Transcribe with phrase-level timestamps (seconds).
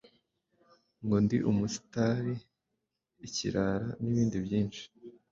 [1.03, 2.35] ngo ndi Umusitari
[3.27, 4.83] ,ikirara n’ibindi byinshi.